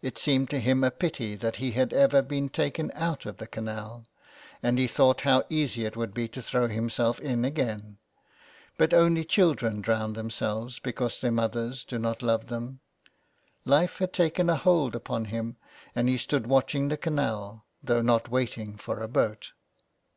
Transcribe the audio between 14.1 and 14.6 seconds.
taken a